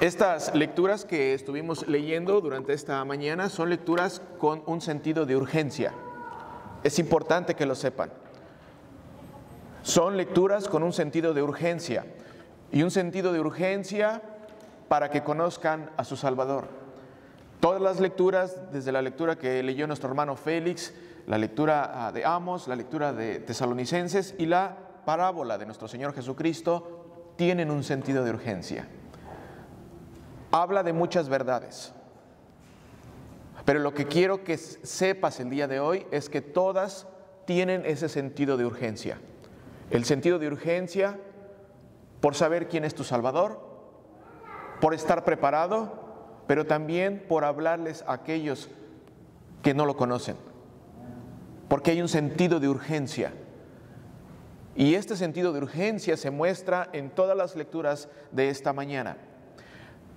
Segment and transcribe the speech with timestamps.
[0.00, 5.92] Estas lecturas que estuvimos leyendo durante esta mañana son lecturas con un sentido de urgencia.
[6.84, 8.10] Es importante que lo sepan.
[9.82, 12.06] Son lecturas con un sentido de urgencia
[12.70, 14.22] y un sentido de urgencia
[14.88, 16.68] para que conozcan a su Salvador.
[17.58, 20.94] Todas las lecturas, desde la lectura que leyó nuestro hermano Félix,
[21.26, 26.14] la lectura ah, de Amos, la lectura de Tesalonicenses y la parábola de nuestro Señor
[26.14, 28.86] Jesucristo, tienen un sentido de urgencia
[30.54, 31.92] habla de muchas verdades.
[33.64, 37.08] Pero lo que quiero que sepas el día de hoy es que todas
[37.44, 39.18] tienen ese sentido de urgencia.
[39.90, 41.18] El sentido de urgencia
[42.20, 43.60] por saber quién es tu Salvador,
[44.80, 48.70] por estar preparado, pero también por hablarles a aquellos
[49.62, 50.36] que no lo conocen.
[51.68, 53.32] Porque hay un sentido de urgencia.
[54.76, 59.16] Y este sentido de urgencia se muestra en todas las lecturas de esta mañana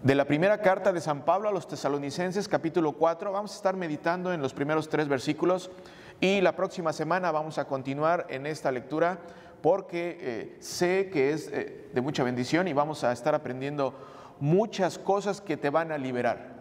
[0.04, 3.32] de la primera carta de San Pablo a los tesalonicenses, capítulo 4.
[3.32, 5.72] Vamos a estar meditando en los primeros tres versículos
[6.20, 9.18] y la próxima semana vamos a continuar en esta lectura
[9.62, 13.96] porque eh, sé que es eh, de mucha bendición y vamos a estar aprendiendo
[14.40, 16.56] muchas cosas que te van a liberar.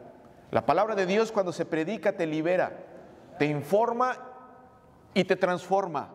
[0.51, 2.73] La palabra de Dios cuando se predica te libera,
[3.39, 4.17] te informa
[5.13, 6.09] y te transforma.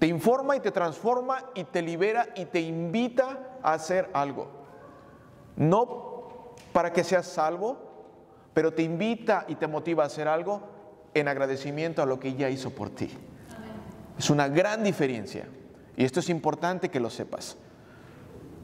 [0.00, 4.65] Te informa y te transforma y te libera y te invita a hacer algo
[5.56, 7.76] no para que seas salvo,
[8.54, 10.62] pero te invita y te motiva a hacer algo
[11.14, 13.10] en agradecimiento a lo que ya hizo por ti.
[14.18, 15.46] Es una gran diferencia
[15.96, 17.56] y esto es importante que lo sepas.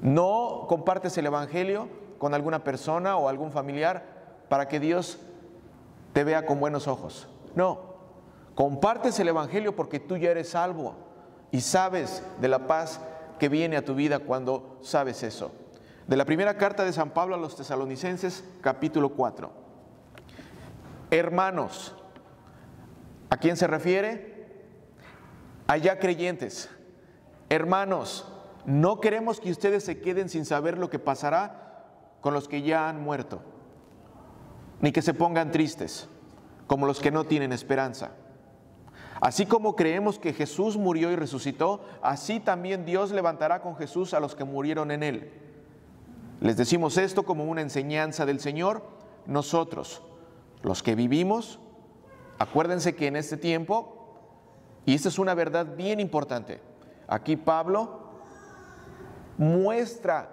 [0.03, 4.05] No compartes el Evangelio con alguna persona o algún familiar
[4.49, 5.19] para que Dios
[6.12, 7.29] te vea con buenos ojos.
[7.55, 7.81] No,
[8.55, 10.95] compartes el Evangelio porque tú ya eres salvo
[11.51, 13.01] y sabes de la paz
[13.39, 15.53] que viene a tu vida cuando sabes eso.
[16.06, 19.53] De la primera carta de San Pablo a los tesalonicenses, capítulo 4.
[21.11, 21.94] Hermanos,
[23.31, 24.47] ¿a quién se refiere?
[25.69, 26.69] Allá creyentes.
[27.49, 28.27] Hermanos,
[28.66, 31.84] no queremos que ustedes se queden sin saber lo que pasará
[32.21, 33.43] con los que ya han muerto,
[34.81, 36.09] ni que se pongan tristes,
[36.66, 38.10] como los que no tienen esperanza.
[39.21, 44.21] Así como creemos que Jesús murió y resucitó, así también Dios levantará con Jesús a
[44.21, 45.52] los que murieron en él.
[46.42, 48.82] Les decimos esto como una enseñanza del Señor.
[49.26, 50.03] Nosotros,
[50.62, 51.60] los que vivimos,
[52.41, 54.16] acuérdense que en este tiempo,
[54.84, 56.60] y esta es una verdad bien importante,
[57.06, 58.10] aquí Pablo
[59.38, 60.30] muestra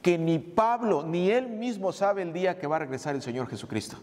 [0.00, 3.48] que ni Pablo ni él mismo sabe el día que va a regresar el Señor
[3.48, 3.96] Jesucristo.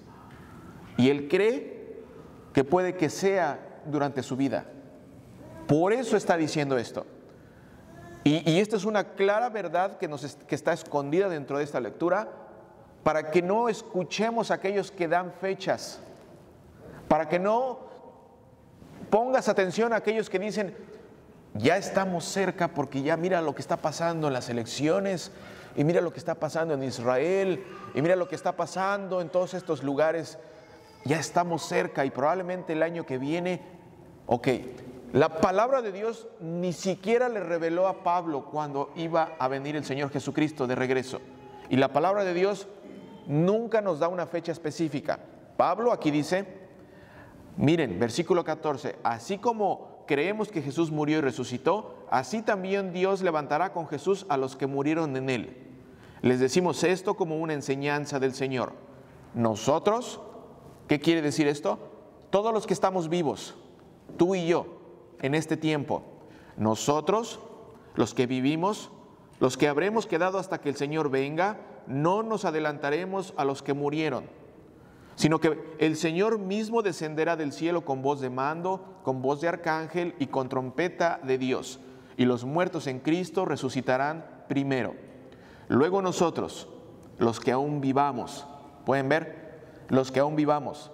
[0.98, 2.04] Y él cree
[2.52, 4.66] que puede que sea durante su vida.
[5.70, 7.06] Por eso está diciendo esto.
[8.24, 12.30] Y, esta es una clara verdad que, nos, que está escondida dentro de esta lectura
[13.04, 16.00] para que no escuchemos a aquellos que dan fechas,
[17.10, 17.80] para que no
[19.10, 20.74] pongas atención a aquellos que dicen,
[21.56, 25.32] ya estamos cerca porque ya mira lo que está pasando en las elecciones
[25.76, 27.64] y mira lo que está pasando en Israel
[27.94, 30.40] y mira lo que está pasando en todos estos lugares,
[31.04, 33.62] ya estamos cerca y probablemente el año que viene,
[34.28, 34.48] ok,
[35.14, 39.86] la palabra de Dios ni siquiera le reveló a Pablo cuando iba a venir el
[39.86, 41.22] Señor Jesucristo de regreso.
[41.70, 42.68] Y la palabra de Dios
[43.28, 45.20] nunca nos da una fecha específica.
[45.56, 46.48] Pablo aquí dice,
[47.58, 53.72] miren, versículo 14, así como creemos que Jesús murió y resucitó, así también Dios levantará
[53.72, 55.58] con Jesús a los que murieron en él.
[56.24, 58.74] Les decimos esto como una enseñanza del Señor.
[59.36, 60.22] Nosotros,
[60.88, 61.78] ¿qué quiere decir esto?
[62.32, 63.54] Todos los que estamos vivos,
[64.18, 64.82] tú y yo,
[65.24, 66.04] en este tiempo.
[66.58, 67.40] Nosotros,
[67.96, 68.92] los que vivimos,
[69.40, 71.58] los que habremos quedado hasta que el Señor venga,
[71.88, 74.26] no nos adelantaremos a los que murieron,
[75.16, 79.48] sino que el Señor mismo descenderá del cielo con voz de mando, con voz de
[79.48, 81.80] arcángel y con trompeta de Dios,
[82.18, 84.94] y los muertos en Cristo resucitarán primero.
[85.68, 86.68] Luego nosotros,
[87.18, 88.46] los que aún vivamos,
[88.86, 90.92] pueden ver, los que aún vivamos,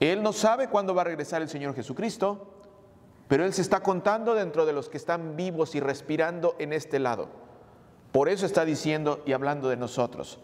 [0.00, 2.55] Él no sabe cuándo va a regresar el Señor Jesucristo,
[3.28, 6.98] pero Él se está contando dentro de los que están vivos y respirando en este
[6.98, 7.28] lado.
[8.12, 10.38] Por eso está diciendo y hablando de nosotros.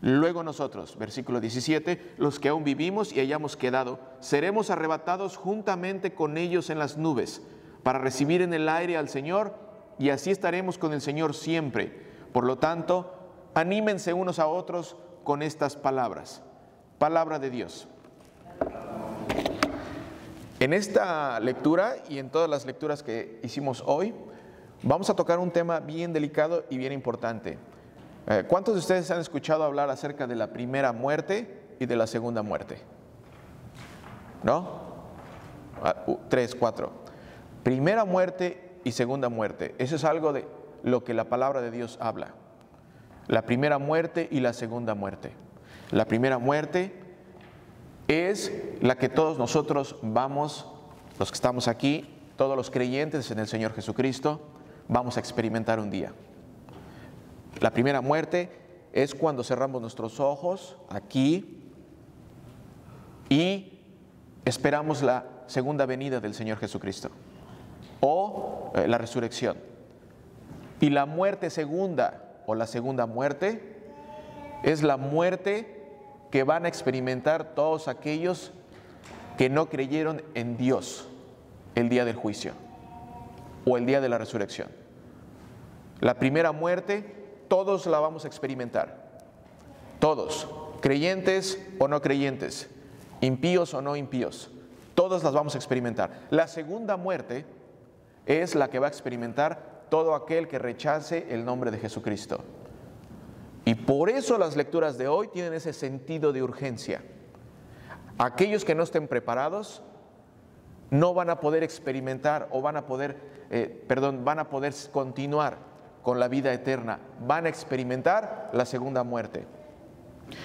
[0.00, 6.36] Luego nosotros, versículo 17, los que aún vivimos y hayamos quedado, seremos arrebatados juntamente con
[6.36, 7.40] ellos en las nubes
[7.82, 9.54] para recibir en el aire al Señor
[9.98, 12.04] y así estaremos con el Señor siempre.
[12.32, 13.14] Por lo tanto,
[13.54, 16.42] anímense unos a otros con estas palabras.
[16.98, 17.88] Palabra de Dios.
[20.64, 24.14] En esta lectura y en todas las lecturas que hicimos hoy,
[24.82, 27.58] vamos a tocar un tema bien delicado y bien importante.
[28.26, 32.06] Eh, ¿Cuántos de ustedes han escuchado hablar acerca de la primera muerte y de la
[32.06, 32.78] segunda muerte?
[34.42, 34.80] ¿No?
[35.82, 35.96] Ah,
[36.30, 36.92] tres, cuatro.
[37.62, 39.74] Primera muerte y segunda muerte.
[39.76, 40.48] Eso es algo de
[40.82, 42.28] lo que la palabra de Dios habla.
[43.26, 45.32] La primera muerte y la segunda muerte.
[45.90, 47.03] La primera muerte
[48.08, 50.66] es la que todos nosotros vamos,
[51.18, 52.06] los que estamos aquí,
[52.36, 54.40] todos los creyentes en el Señor Jesucristo,
[54.88, 56.12] vamos a experimentar un día.
[57.60, 58.50] La primera muerte
[58.92, 61.62] es cuando cerramos nuestros ojos aquí
[63.28, 63.80] y
[64.44, 67.10] esperamos la segunda venida del Señor Jesucristo
[68.00, 69.56] o eh, la resurrección.
[70.80, 73.78] Y la muerte segunda o la segunda muerte
[74.62, 75.83] es la muerte
[76.34, 78.50] que van a experimentar todos aquellos
[79.38, 81.06] que no creyeron en Dios
[81.76, 82.54] el día del juicio
[83.64, 84.66] o el día de la resurrección.
[86.00, 87.04] La primera muerte
[87.46, 89.20] todos la vamos a experimentar.
[90.00, 90.48] Todos,
[90.80, 92.68] creyentes o no creyentes,
[93.20, 94.50] impíos o no impíos,
[94.96, 96.26] todos las vamos a experimentar.
[96.30, 97.44] La segunda muerte
[98.26, 102.42] es la que va a experimentar todo aquel que rechace el nombre de Jesucristo.
[103.64, 107.02] Y por eso las lecturas de hoy tienen ese sentido de urgencia.
[108.18, 109.82] Aquellos que no estén preparados
[110.90, 113.16] no van a poder experimentar o van a poder,
[113.50, 115.58] eh, perdón, van a poder continuar
[116.02, 119.46] con la vida eterna, van a experimentar la segunda muerte.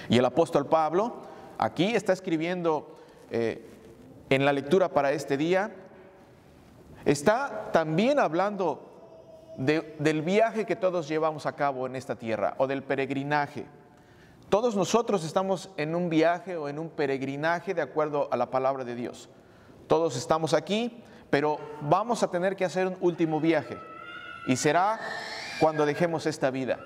[0.08, 1.20] Y el apóstol Pablo
[1.58, 2.98] aquí está escribiendo
[3.30, 3.66] eh,
[4.30, 5.70] en la lectura para este día,
[7.04, 8.89] está también hablando
[9.56, 13.66] del viaje que todos llevamos a cabo en esta tierra o del peregrinaje.
[14.48, 18.84] Todos nosotros estamos en un viaje o en un peregrinaje de acuerdo a la palabra
[18.84, 19.28] de Dios.
[19.86, 23.78] Todos estamos aquí, pero vamos a tener que hacer un último viaje
[24.46, 24.98] y será
[25.60, 26.78] cuando dejemos esta vida.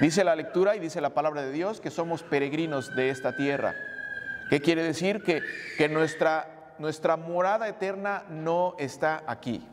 [0.00, 3.74] Dice la lectura y dice la palabra de Dios que somos peregrinos de esta tierra.
[4.48, 5.22] ¿Qué quiere decir?
[5.22, 5.42] Que,
[5.76, 9.66] que nuestra, nuestra morada eterna no está aquí.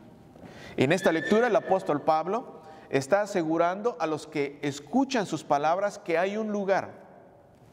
[0.76, 6.18] En esta lectura el apóstol Pablo está asegurando a los que escuchan sus palabras que
[6.18, 6.90] hay un lugar,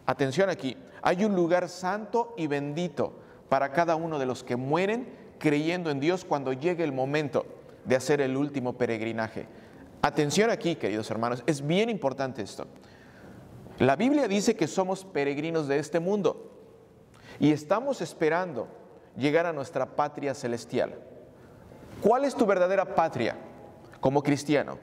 [0.05, 3.13] atención aquí, hay un lugar santo y bendito
[3.49, 7.45] para cada uno de los que mueren creyendo en Dios cuando llegue el momento
[7.83, 9.47] de hacer el último peregrinaje.
[10.01, 12.67] Atención aquí, queridos hermanos, es bien importante esto.
[13.79, 16.51] La Biblia dice que somos peregrinos de este mundo
[17.39, 18.67] y estamos esperando
[19.17, 20.95] llegar a nuestra patria celestial.
[22.03, 23.37] ¿Cuál es tu verdadera patria
[24.01, 24.77] como cristiano?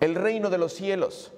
[0.00, 1.32] El reino de los cielos.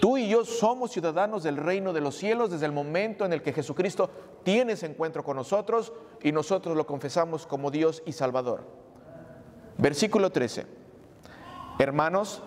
[0.00, 3.42] Tú y yo somos ciudadanos del reino de los cielos desde el momento en el
[3.42, 4.10] que Jesucristo
[4.44, 8.62] tiene ese encuentro con nosotros y nosotros lo confesamos como Dios y Salvador.
[9.76, 10.64] Versículo 13.
[11.80, 12.44] Hermanos,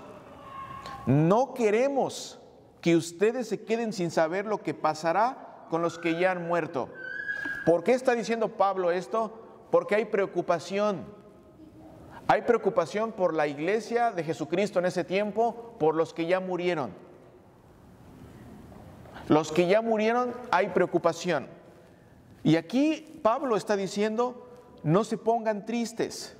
[1.06, 2.40] no queremos
[2.80, 6.88] que ustedes se queden sin saber lo que pasará con los que ya han muerto.
[7.66, 9.41] ¿Por qué está diciendo Pablo esto?
[9.72, 11.06] Porque hay preocupación.
[12.28, 16.94] Hay preocupación por la iglesia de Jesucristo en ese tiempo, por los que ya murieron.
[19.28, 21.48] Los que ya murieron, hay preocupación.
[22.44, 24.48] Y aquí Pablo está diciendo,
[24.84, 26.36] no se pongan tristes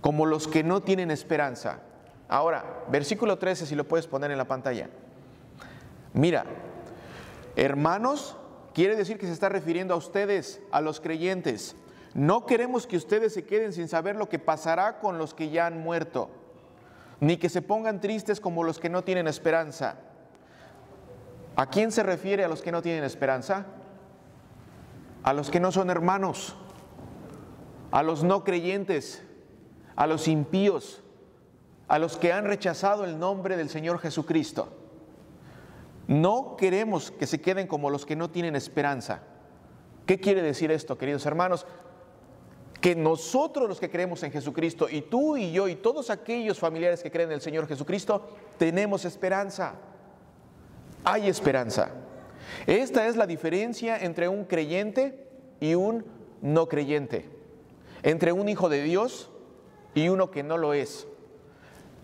[0.00, 1.80] como los que no tienen esperanza.
[2.28, 4.90] Ahora, versículo 13, si lo puedes poner en la pantalla.
[6.12, 6.44] Mira,
[7.56, 8.36] hermanos,
[8.74, 11.76] quiere decir que se está refiriendo a ustedes, a los creyentes.
[12.14, 15.66] No queremos que ustedes se queden sin saber lo que pasará con los que ya
[15.66, 16.28] han muerto,
[17.20, 19.96] ni que se pongan tristes como los que no tienen esperanza.
[21.56, 23.66] ¿A quién se refiere a los que no tienen esperanza?
[25.22, 26.56] A los que no son hermanos,
[27.90, 29.22] a los no creyentes,
[29.96, 31.02] a los impíos,
[31.88, 34.76] a los que han rechazado el nombre del Señor Jesucristo.
[36.08, 39.20] No queremos que se queden como los que no tienen esperanza.
[40.06, 41.66] ¿Qué quiere decir esto, queridos hermanos?
[42.82, 47.02] Que nosotros los que creemos en Jesucristo, y tú y yo y todos aquellos familiares
[47.02, 49.76] que creen en el Señor Jesucristo, tenemos esperanza.
[51.04, 51.90] Hay esperanza.
[52.66, 55.26] Esta es la diferencia entre un creyente
[55.60, 56.04] y un
[56.42, 57.28] no creyente.
[58.02, 59.30] Entre un hijo de Dios
[59.94, 61.06] y uno que no lo es.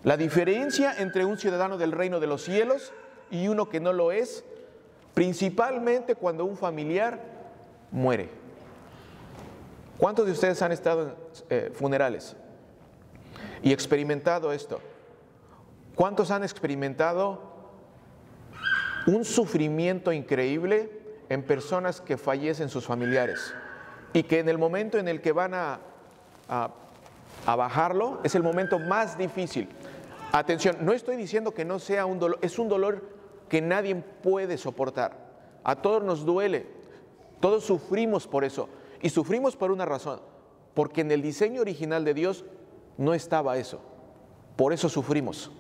[0.05, 2.93] La diferencia entre un ciudadano del reino de los cielos
[3.31, 4.45] y uno que no lo es,
[5.13, 7.21] principalmente cuando un familiar
[7.91, 8.31] muere.
[9.99, 11.15] ¿Cuántos de ustedes han estado en
[11.51, 12.37] eh, funerales
[13.63, 14.81] y experimentado esto?
[15.97, 17.41] ¿Cuántos han experimentado
[19.09, 20.93] un sufrimiento increíble
[21.29, 23.53] en personas que fallecen sus familiares
[24.13, 25.81] y que en el momento en el que van a,
[26.49, 29.69] a bajarlo es el momento más difícil?
[30.31, 33.03] Atención, no estoy diciendo que no sea un dolor, es un dolor
[33.49, 35.17] que nadie puede soportar.
[35.65, 36.67] A todos nos duele,
[37.41, 38.69] todos sufrimos por eso.
[39.01, 40.21] Y sufrimos por una razón,
[40.75, 42.45] porque en el diseño original de Dios
[42.97, 43.81] no estaba eso.
[44.57, 45.51] Por eso sufrimos.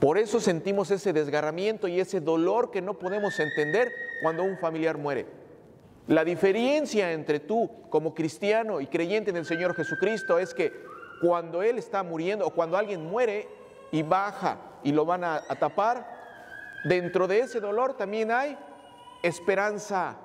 [0.00, 3.92] Por eso sentimos ese desgarramiento y ese dolor que no podemos entender
[4.22, 5.26] cuando un familiar muere.
[6.06, 10.72] La diferencia entre tú como cristiano y creyente en el Señor Jesucristo es que
[11.20, 13.46] cuando Él está muriendo o cuando alguien muere
[13.92, 16.20] y baja y lo van a, tapar,
[16.84, 18.58] dentro de ese dolor también hay
[19.22, 20.16] esperanza.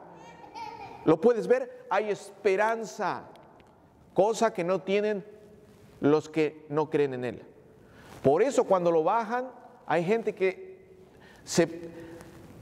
[1.03, 1.74] ¿Lo puedes ver?
[1.89, 3.23] Hay esperanza,
[4.13, 5.23] cosa que no tienen
[6.01, 7.43] los que no creen en Él.
[8.23, 9.47] Por eso cuando lo bajan,
[9.85, 10.75] hay gente que
[11.43, 11.67] se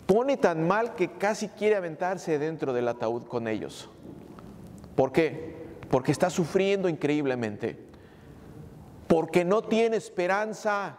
[0.05, 3.89] pone tan mal que casi quiere aventarse dentro del ataúd con ellos.
[4.95, 5.55] ¿Por qué?
[5.89, 7.77] Porque está sufriendo increíblemente.
[9.07, 10.97] Porque no tiene esperanza.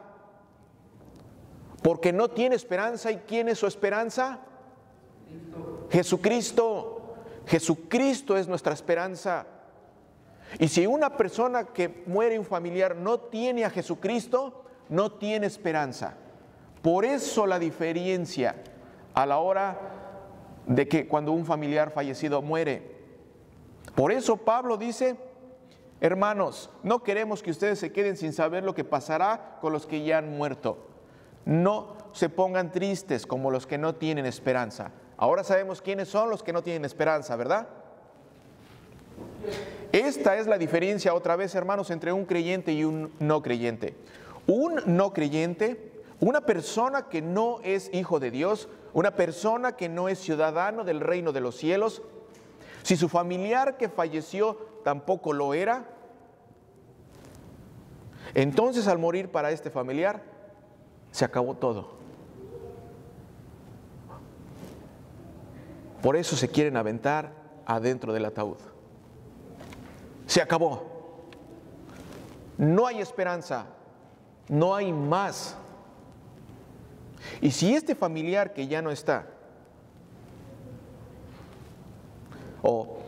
[1.83, 3.11] Porque no tiene esperanza.
[3.13, 4.41] ¿Y quién es su esperanza?
[5.91, 6.94] Jesucristo.
[7.47, 9.47] Jesucristo es nuestra esperanza.
[10.59, 16.15] Y si una persona que muere un familiar no tiene a Jesucristo, no tiene esperanza.
[16.83, 18.57] Por eso la diferencia
[19.15, 19.79] a la hora
[20.67, 22.95] de que cuando un familiar fallecido muere.
[23.95, 25.17] Por eso Pablo dice,
[26.01, 30.03] hermanos, no queremos que ustedes se queden sin saber lo que pasará con los que
[30.03, 30.89] ya han muerto.
[31.45, 34.93] No se pongan tristes como los que no tienen esperanza.
[35.17, 37.69] Ahora sabemos quiénes son los que no tienen esperanza, ¿verdad?
[39.93, 43.95] Esta es la diferencia otra vez, hermanos, entre un creyente y un no creyente.
[44.47, 50.09] Un no creyente, una persona que no es hijo de Dios, una persona que no
[50.09, 52.03] es ciudadano del reino de los cielos,
[52.83, 55.89] si su familiar que falleció tampoco lo era,
[58.35, 60.23] entonces al morir para este familiar,
[61.11, 62.04] se acabó todo.
[66.05, 67.33] Por eso se quieren aventar
[67.65, 68.59] adentro del ataúd.
[70.27, 71.25] Se acabó.
[72.59, 73.65] No hay esperanza.
[74.47, 75.57] No hay más.
[77.41, 79.25] Y si este familiar que ya no está,
[82.61, 82.99] o,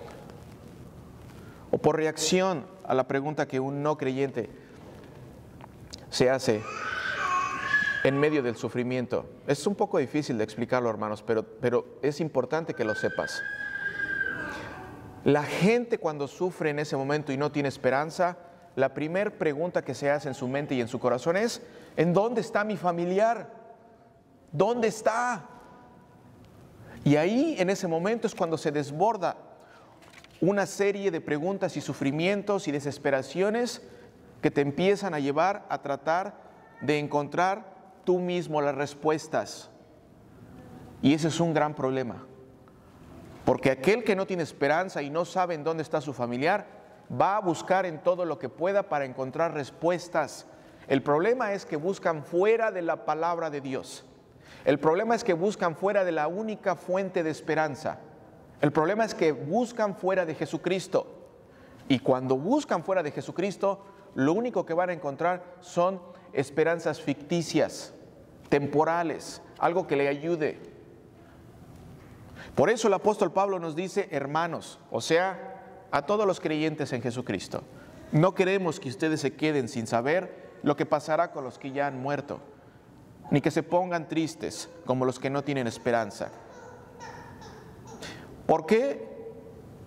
[1.71, 4.49] o por reacción a la pregunta que un no creyente
[6.09, 6.63] se hace
[8.09, 12.75] en medio del sufrimiento, es un poco difícil de explicarlo, hermanos, pero, pero es importante
[12.75, 13.43] que lo sepas.
[15.25, 18.37] La gente cuando sufre en ese momento y no tiene esperanza,
[18.77, 21.63] la primera pregunta que se hace en su mente y en su corazón es,
[21.97, 23.51] ¿en dónde está mi familiar?
[24.53, 25.49] ¿Dónde está?
[27.03, 29.37] Y ahí en ese momento es cuando se desborda
[30.41, 33.83] una serie de preguntas y sufrimientos y desesperaciones
[34.43, 36.35] que te empiezan a llevar a tratar
[36.83, 37.76] de encontrar
[38.07, 39.71] tú mismo las respuestas.
[41.03, 42.25] Y ese es un gran problema.
[43.45, 46.67] Porque aquel que no tiene esperanza y no sabe en dónde está su familiar,
[47.13, 50.47] va a buscar en todo lo que pueda para encontrar respuestas.
[50.89, 54.07] El problema es que buscan fuera de la palabra de Dios.
[54.65, 57.99] El problema es que buscan fuera de la única fuente de esperanza.
[58.61, 61.07] El problema es que buscan fuera de Jesucristo.
[61.89, 63.85] Y cuando buscan fuera de Jesucristo,
[64.15, 66.01] lo único que van a encontrar son
[66.33, 67.95] esperanzas ficticias,
[68.49, 70.59] temporales, algo que le ayude,
[72.57, 77.03] por eso el apóstol Pablo nos dice, hermanos, o sea, a todos los creyentes en
[77.03, 77.63] Jesucristo,
[78.13, 81.87] no queremos que ustedes se queden sin saber lo que pasará con los que ya
[81.87, 82.41] han muerto,
[83.31, 86.31] ni que se pongan tristes como los que no tienen esperanza.
[88.47, 89.07] ¿Por qué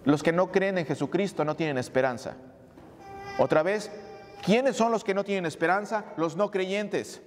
[0.03, 2.35] los que no creen en Jesucristo no tienen esperanza?
[3.39, 3.89] Otra vez,
[4.43, 6.05] ¿quiénes son los que no tienen esperanza?
[6.17, 7.21] Los no creyentes.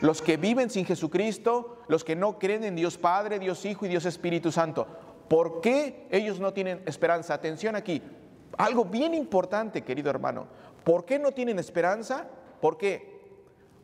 [0.00, 3.88] Los que viven sin Jesucristo, los que no creen en Dios Padre, Dios Hijo y
[3.88, 4.86] Dios Espíritu Santo.
[5.28, 7.34] ¿Por qué ellos no tienen esperanza?
[7.34, 8.02] Atención aquí.
[8.56, 10.46] Algo bien importante, querido hermano.
[10.84, 12.26] ¿Por qué no tienen esperanza?
[12.60, 13.20] ¿Por qué?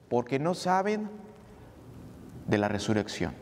[0.09, 1.11] Porque no saben
[2.47, 3.35] de la resurrección.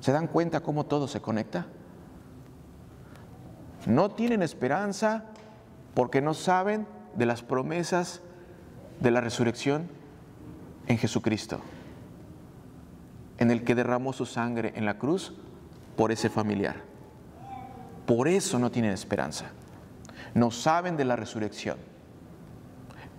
[0.00, 1.66] ¿Se dan cuenta cómo todo se conecta?
[3.86, 5.26] No tienen esperanza
[5.94, 8.22] porque no saben de las promesas
[9.02, 9.88] de la resurrección
[10.86, 11.60] en Jesucristo,
[13.38, 15.34] en el que derramó su sangre en la cruz
[15.96, 16.76] por ese familiar.
[18.06, 19.46] Por eso no tienen esperanza.
[20.34, 21.78] No saben de la resurrección.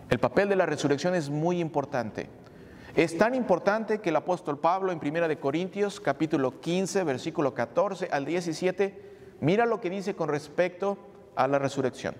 [0.09, 2.29] El papel de la resurrección es muy importante.
[2.95, 8.07] Es tan importante que el apóstol Pablo en 1 de Corintios capítulo 15 versículo 14
[8.11, 10.97] al 17 mira lo que dice con respecto
[11.35, 12.15] a la resurrección.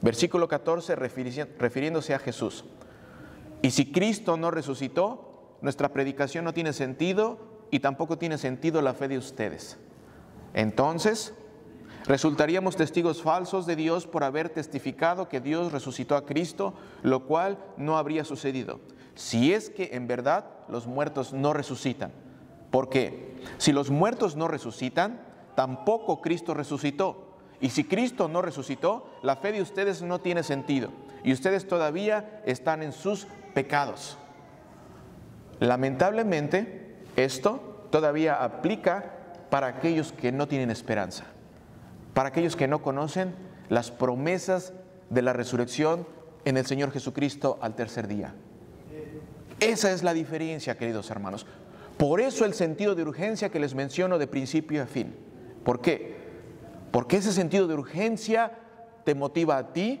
[0.00, 2.64] Versículo 14, refiriéndose a Jesús.
[3.62, 7.38] Y si Cristo no resucitó, nuestra predicación no tiene sentido
[7.70, 9.76] y tampoco tiene sentido la fe de ustedes.
[10.54, 11.34] Entonces,
[12.06, 17.58] resultaríamos testigos falsos de Dios por haber testificado que Dios resucitó a Cristo, lo cual
[17.76, 18.80] no habría sucedido,
[19.14, 22.12] si es que en verdad los muertos no resucitan.
[22.70, 23.36] ¿Por qué?
[23.58, 25.20] Si los muertos no resucitan,
[25.56, 27.27] tampoco Cristo resucitó.
[27.60, 30.90] Y si Cristo no resucitó, la fe de ustedes no tiene sentido.
[31.24, 34.16] Y ustedes todavía están en sus pecados.
[35.60, 39.14] Lamentablemente, esto todavía aplica
[39.50, 41.24] para aquellos que no tienen esperanza,
[42.14, 43.34] para aquellos que no conocen
[43.68, 44.72] las promesas
[45.10, 46.06] de la resurrección
[46.44, 48.34] en el Señor Jesucristo al tercer día.
[49.58, 51.46] Esa es la diferencia, queridos hermanos.
[51.96, 55.16] Por eso el sentido de urgencia que les menciono de principio a fin.
[55.64, 56.17] ¿Por qué?
[56.90, 58.52] Porque ese sentido de urgencia
[59.04, 60.00] te motiva a ti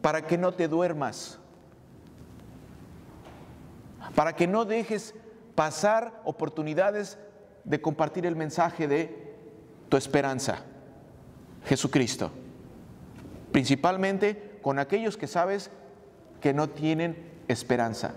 [0.00, 1.38] para que no te duermas,
[4.14, 5.14] para que no dejes
[5.54, 7.18] pasar oportunidades
[7.64, 9.34] de compartir el mensaje de
[9.88, 10.64] tu esperanza,
[11.64, 12.30] Jesucristo.
[13.52, 15.70] Principalmente con aquellos que sabes
[16.40, 17.16] que no tienen
[17.48, 18.14] esperanza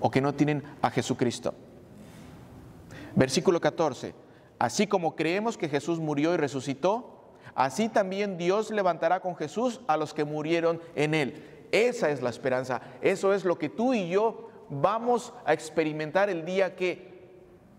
[0.00, 1.54] o que no tienen a Jesucristo.
[3.14, 4.14] Versículo 14.
[4.58, 7.15] Así como creemos que Jesús murió y resucitó,
[7.56, 11.66] así también Dios levantará con Jesús a los que murieron en él.
[11.72, 12.80] Esa es la esperanza.
[13.00, 17.16] Eso es lo que tú y yo vamos a experimentar el día que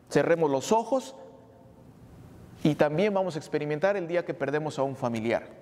[0.10, 1.16] cerremos los ojos
[2.64, 5.58] y también vamos a experimentar el día que perdemos a un familiar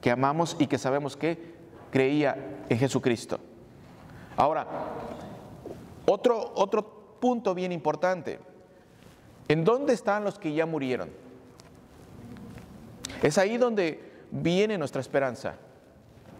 [0.00, 1.38] que amamos y que sabemos que
[1.90, 3.38] creía en Jesucristo.
[4.36, 4.66] Ahora,
[6.06, 8.38] otro, otro punto bien importante.
[9.48, 11.10] ¿En dónde están los que ya murieron?
[13.22, 14.00] Es ahí donde
[14.30, 15.54] viene nuestra esperanza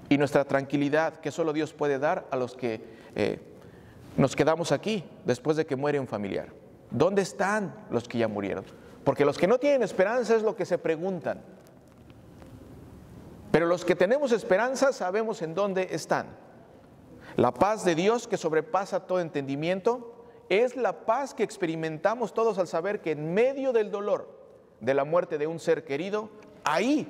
[0.09, 2.81] y nuestra tranquilidad que solo Dios puede dar a los que
[3.15, 3.39] eh,
[4.17, 6.49] nos quedamos aquí después de que muere un familiar.
[6.91, 8.65] ¿Dónde están los que ya murieron?
[9.05, 11.41] Porque los que no tienen esperanza es lo que se preguntan.
[13.51, 16.27] Pero los que tenemos esperanza sabemos en dónde están.
[17.37, 22.67] La paz de Dios que sobrepasa todo entendimiento es la paz que experimentamos todos al
[22.67, 24.29] saber que en medio del dolor
[24.81, 26.31] de la muerte de un ser querido,
[26.65, 27.09] ahí,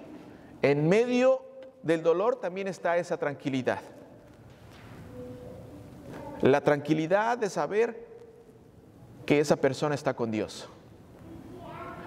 [0.62, 1.42] en medio
[1.82, 3.80] del dolor también está esa tranquilidad.
[6.42, 8.06] La tranquilidad de saber
[9.26, 10.68] que esa persona está con Dios,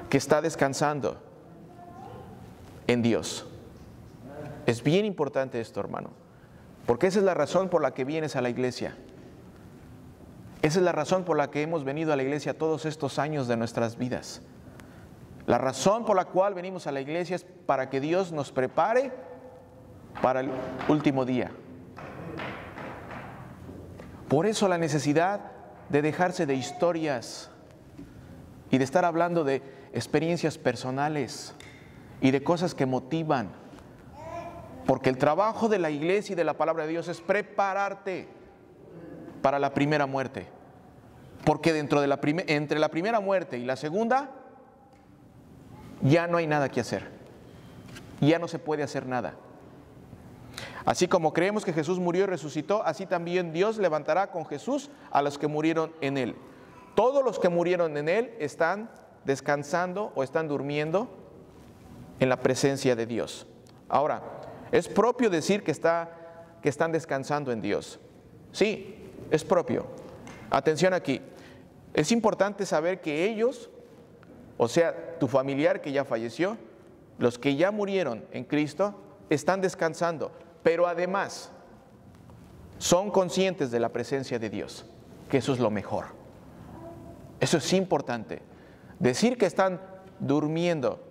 [0.09, 1.17] que está descansando
[2.87, 3.45] en Dios.
[4.65, 6.09] Es bien importante esto, hermano,
[6.85, 8.95] porque esa es la razón por la que vienes a la iglesia.
[10.61, 13.47] Esa es la razón por la que hemos venido a la iglesia todos estos años
[13.47, 14.41] de nuestras vidas.
[15.45, 19.11] La razón por la cual venimos a la iglesia es para que Dios nos prepare
[20.21, 20.49] para el
[20.87, 21.51] último día.
[24.29, 25.51] Por eso la necesidad
[25.89, 27.51] de dejarse de historias
[28.71, 31.53] y de estar hablando de experiencias personales
[32.21, 33.51] y de cosas que motivan.
[34.85, 38.27] Porque el trabajo de la iglesia y de la palabra de Dios es prepararte
[39.41, 40.47] para la primera muerte.
[41.45, 44.31] Porque dentro de la entre la primera muerte y la segunda,
[46.03, 47.07] ya no hay nada que hacer.
[48.21, 49.33] Ya no se puede hacer nada.
[50.85, 55.21] Así como creemos que Jesús murió y resucitó, así también Dios levantará con Jesús a
[55.21, 56.35] los que murieron en Él.
[56.95, 58.89] Todos los que murieron en Él están
[59.23, 61.09] descansando o están durmiendo
[62.19, 63.47] en la presencia de Dios.
[63.87, 64.21] Ahora,
[64.71, 67.99] es propio decir que, está, que están descansando en Dios.
[68.51, 69.87] Sí, es propio.
[70.49, 71.21] Atención aquí.
[71.93, 73.69] Es importante saber que ellos,
[74.63, 76.57] o sea, tu familiar que ya falleció,
[77.17, 78.95] los que ya murieron en Cristo,
[79.29, 80.31] están descansando,
[80.63, 81.51] pero además
[82.77, 84.85] son conscientes de la presencia de Dios,
[85.29, 86.05] que eso es lo mejor.
[87.41, 88.41] Eso es importante.
[88.99, 89.81] Decir que están
[90.19, 91.03] durmiendo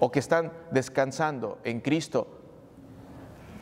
[0.00, 2.26] o que están descansando en Cristo,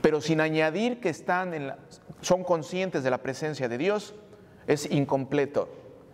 [0.01, 1.77] pero sin añadir que están
[2.23, 4.15] son conscientes de la presencia de Dios,
[4.67, 5.69] es incompleto.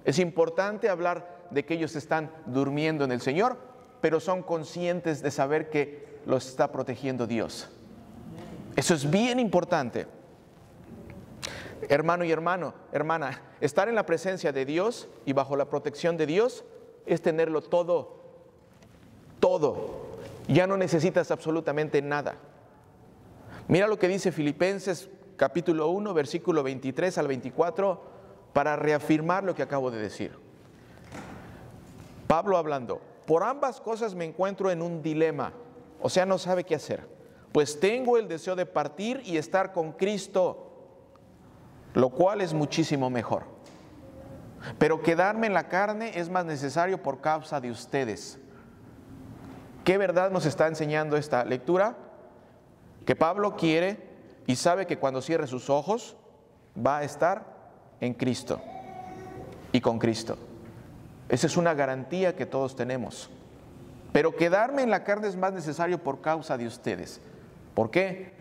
[0.04, 3.58] Es importante hablar de que ellos están durmiendo en el Señor,
[4.00, 7.68] pero son conscientes de saber que los está protegiendo Dios.
[8.76, 10.06] Eso es bien importante.
[11.88, 16.26] Hermano y hermano, hermana, estar en la presencia de Dios y bajo la protección de
[16.26, 16.64] Dios
[17.06, 18.20] es tenerlo todo,
[19.40, 20.06] todo.
[20.48, 22.36] Ya no necesitas absolutamente nada.
[23.68, 28.02] Mira lo que dice Filipenses capítulo 1, versículo 23 al 24,
[28.52, 30.47] para reafirmar lo que acabo de decir.
[32.28, 35.52] Pablo hablando, por ambas cosas me encuentro en un dilema,
[36.00, 37.18] o sea, no sabe qué hacer.
[37.50, 40.70] pues tengo el deseo de partir y estar con Cristo,
[41.94, 43.44] lo cual es muchísimo mejor.
[44.78, 48.38] Pero quedarme en la carne es más necesario por causa de ustedes.
[49.82, 51.96] ¿Qué verdad nos está enseñando esta lectura?
[53.06, 53.96] Que Pablo quiere
[54.46, 56.16] y sabe que cuando cierre sus ojos
[56.76, 57.46] va a estar
[58.00, 58.60] en Cristo
[59.72, 60.36] y con Cristo.
[61.28, 63.30] Esa es una garantía que todos tenemos.
[64.12, 67.20] Pero quedarme en la carne es más necesario por causa de ustedes.
[67.74, 68.32] ¿Por qué?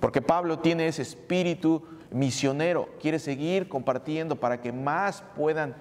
[0.00, 5.74] Porque Pablo tiene ese espíritu misionero, quiere seguir compartiendo para que más puedan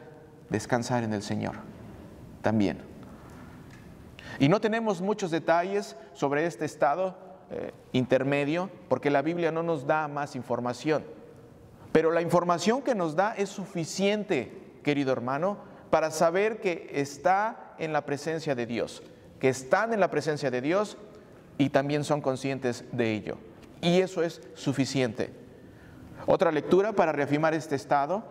[0.49, 1.56] descansar en el Señor
[2.41, 2.80] también.
[4.39, 7.15] Y no tenemos muchos detalles sobre este estado
[7.52, 11.04] eh, intermedio, porque la Biblia no nos da más información.
[11.91, 15.58] Pero la información que nos da es suficiente, querido hermano,
[15.93, 19.03] para saber que está en la presencia de Dios,
[19.39, 20.97] que están en la presencia de Dios
[21.60, 23.38] y también son conscientes de ello.
[23.79, 25.29] Y eso es suficiente.
[26.25, 28.23] Otra lectura para reafirmar este estado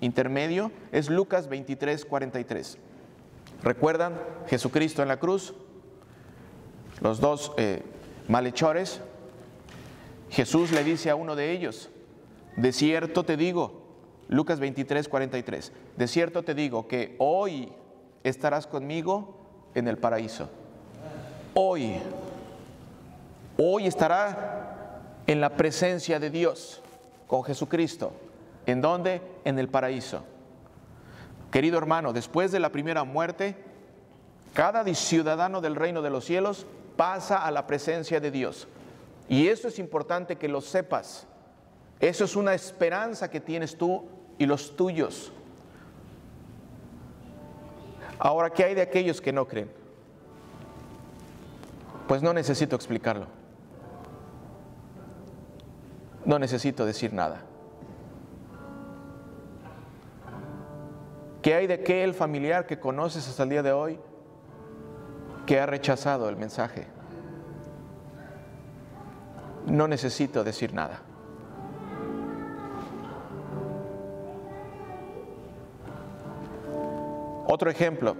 [0.00, 2.78] intermedio es Lucas 23, 43.
[3.64, 4.14] ¿Recuerdan
[4.46, 5.54] Jesucristo en la cruz?
[7.00, 7.82] Los dos eh,
[8.28, 9.00] malhechores.
[10.30, 11.90] Jesús le dice a uno de ellos,
[12.56, 13.77] de cierto te digo,
[14.28, 17.72] Lucas 23, 43, de cierto te digo que hoy
[18.22, 19.36] estarás conmigo
[19.74, 20.50] en el paraíso.
[21.54, 21.94] Hoy,
[23.56, 26.82] hoy estará en la presencia de Dios
[27.26, 28.12] con Jesucristo.
[28.66, 29.22] ¿En dónde?
[29.44, 30.24] En el paraíso.
[31.50, 33.56] Querido hermano, después de la primera muerte,
[34.52, 38.68] cada ciudadano del reino de los cielos pasa a la presencia de Dios.
[39.28, 41.26] Y eso es importante que lo sepas.
[42.00, 44.04] Eso es una esperanza que tienes tú
[44.38, 45.32] y los tuyos.
[48.18, 49.70] Ahora, ¿qué hay de aquellos que no creen?
[52.06, 53.26] Pues no necesito explicarlo.
[56.24, 57.42] No necesito decir nada.
[61.42, 63.98] ¿Qué hay de aquel familiar que conoces hasta el día de hoy
[65.46, 66.86] que ha rechazado el mensaje?
[69.66, 71.02] No necesito decir nada.
[77.50, 78.14] Otro ejemplo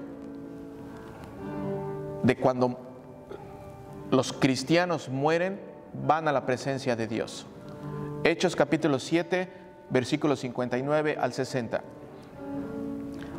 [2.23, 2.79] de cuando
[4.11, 5.61] los cristianos mueren,
[5.93, 7.47] van a la presencia de Dios.
[8.25, 9.53] Hechos capítulo 7,
[9.91, 11.83] versículos 59 al 60.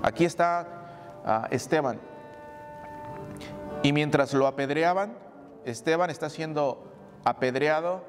[0.04, 0.68] Aquí está
[1.26, 2.00] ah, Esteban.
[3.82, 5.18] Y mientras lo apedreaban,
[5.66, 6.84] Esteban está siendo
[7.26, 8.04] apedreado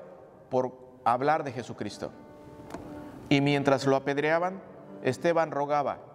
[0.51, 2.13] por hablar de Jesucristo.
[3.31, 4.61] Y mientras lo apedreaban,
[5.03, 6.10] Esteban rogaba,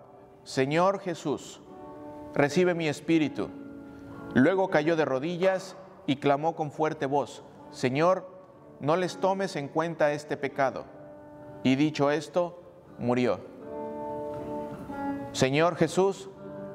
[0.46, 1.60] Señor Jesús,
[2.36, 3.50] recibe mi espíritu.
[4.36, 8.30] Luego cayó de rodillas y clamó con fuerte voz, Señor,
[8.80, 10.86] no les tomes en cuenta este pecado.
[11.64, 12.62] Y dicho esto,
[13.00, 13.40] murió.
[15.32, 16.30] Señor Jesús,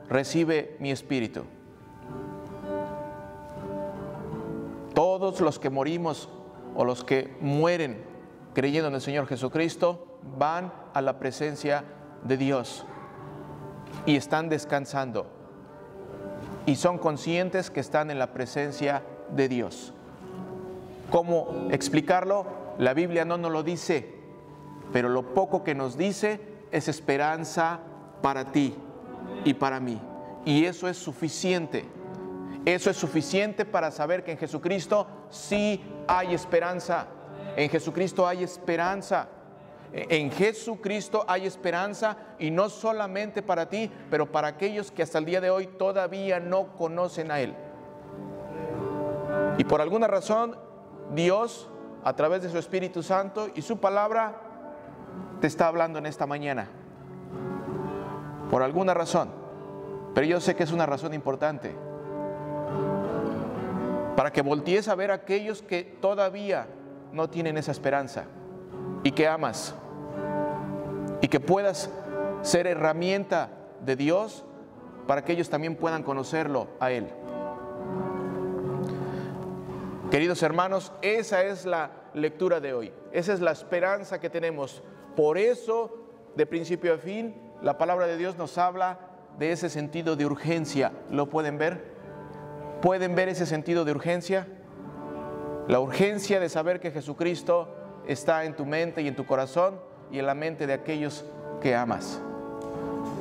[0.08, 1.44] recibe mi espíritu.
[4.94, 6.28] Todos los que morimos
[6.74, 8.04] o los que mueren
[8.52, 11.84] creyendo en el Señor Jesucristo van a la presencia
[12.24, 12.84] de Dios
[14.06, 15.40] y están descansando
[16.66, 19.02] y son conscientes que están en la presencia
[19.34, 19.92] de Dios.
[21.10, 22.46] ¿Cómo explicarlo?
[22.78, 24.14] La Biblia no nos lo dice,
[24.92, 27.80] pero lo poco que nos dice es esperanza
[28.22, 28.74] para ti
[29.44, 30.00] y para mí.
[30.44, 31.84] Y eso es suficiente.
[32.64, 37.08] Eso es suficiente para saber que en Jesucristo sí hay esperanza.
[37.56, 39.28] En Jesucristo hay esperanza.
[39.92, 45.24] En Jesucristo hay esperanza y no solamente para ti, pero para aquellos que hasta el
[45.24, 47.54] día de hoy todavía no conocen a Él.
[49.58, 50.56] Y por alguna razón,
[51.12, 51.68] Dios,
[52.04, 54.40] a través de su Espíritu Santo y su palabra,
[55.40, 56.68] te está hablando en esta mañana.
[58.48, 59.30] Por alguna razón.
[60.14, 61.74] Pero yo sé que es una razón importante.
[64.16, 66.68] Para que voltees a ver a aquellos que todavía
[67.12, 68.26] no tienen esa esperanza
[69.02, 69.74] y que amas
[71.20, 71.90] y que puedas
[72.42, 73.50] ser herramienta
[73.84, 74.44] de Dios
[75.06, 77.08] para que ellos también puedan conocerlo a Él.
[80.10, 84.82] Queridos hermanos, esa es la lectura de hoy, esa es la esperanza que tenemos.
[85.14, 86.04] Por eso,
[86.36, 88.98] de principio a fin, la palabra de Dios nos habla
[89.38, 90.92] de ese sentido de urgencia.
[91.10, 91.94] ¿Lo pueden ver?
[92.82, 94.48] ¿Pueden ver ese sentido de urgencia?
[95.68, 97.79] La urgencia de saber que Jesucristo
[98.12, 99.78] está en tu mente y en tu corazón
[100.10, 101.24] y en la mente de aquellos
[101.60, 102.20] que amas.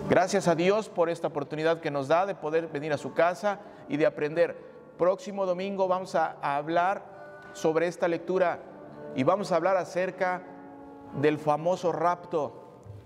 [0.10, 3.60] Gracias a Dios por esta oportunidad que nos da de poder venir a su casa
[3.88, 4.58] y de aprender.
[4.97, 7.04] Próximo domingo vamos a hablar
[7.54, 8.60] sobre esta lectura
[9.15, 10.41] y vamos a hablar acerca
[11.21, 12.54] del famoso rapto.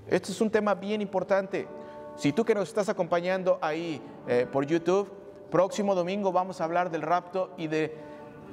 [0.07, 1.67] Este es un tema bien importante.
[2.15, 5.11] Si tú que nos estás acompañando ahí eh, por YouTube,
[5.51, 7.93] próximo domingo vamos a hablar del rapto y de,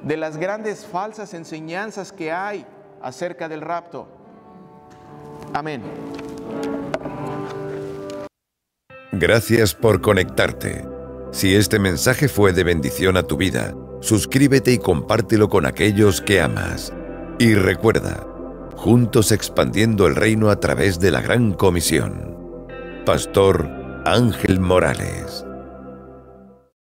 [0.02, 2.66] de las grandes falsas enseñanzas que hay
[3.02, 4.08] acerca del rapto.
[5.52, 5.82] Amén.
[9.12, 10.86] Gracias por conectarte.
[11.32, 16.40] Si este mensaje fue de bendición a tu vida, suscríbete y compártelo con aquellos que
[16.40, 16.92] amas.
[17.38, 18.26] Y recuerda,
[18.76, 22.36] juntos expandiendo el reino a través de la gran comisión.
[23.04, 23.68] Pastor
[24.04, 25.44] Ángel Morales.